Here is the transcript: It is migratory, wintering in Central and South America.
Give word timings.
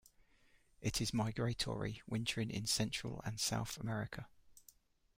It 0.81 0.99
is 0.99 1.13
migratory, 1.13 2.01
wintering 2.07 2.49
in 2.49 2.65
Central 2.65 3.21
and 3.23 3.39
South 3.39 3.77
America. 3.77 4.27